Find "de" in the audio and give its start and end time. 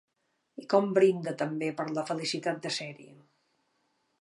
2.65-2.73